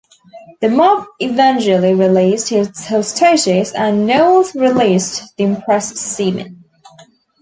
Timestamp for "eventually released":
1.19-2.51